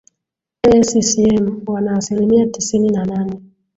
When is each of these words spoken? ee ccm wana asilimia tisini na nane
ee 0.67 0.81
ccm 0.81 1.57
wana 1.67 1.95
asilimia 1.97 2.45
tisini 2.47 2.89
na 2.89 3.05
nane 3.05 3.41